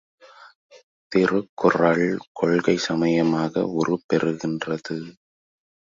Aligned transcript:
திருக்குறள் 1.11 2.05
கொள்கை 2.33 2.75
சமயமாக 2.77 3.63
உருப்பெறுகின்றது. 3.79 4.97